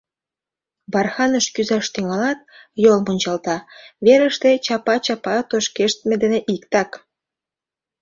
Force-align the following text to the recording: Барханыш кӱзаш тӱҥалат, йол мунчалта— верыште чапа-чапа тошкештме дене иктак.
Барханыш 0.93 1.45
кӱзаш 1.55 1.85
тӱҥалат, 1.93 2.39
йол 2.83 2.99
мунчалта— 3.05 3.57
верыште 4.05 4.51
чапа-чапа 4.65 5.35
тошкештме 5.49 6.15
дене 6.23 6.39
иктак. 6.55 6.91